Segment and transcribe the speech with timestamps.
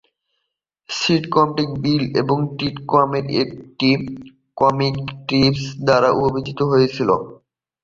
[0.89, 2.03] সিটকমটি Bill
[2.57, 3.89] টিটকমের একটি
[4.57, 5.55] comic strip
[5.85, 7.09] দ্বারা অভিযোজিত হয়েছিল।